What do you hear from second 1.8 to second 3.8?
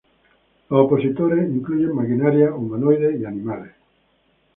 maquinaria, humanoides y animales.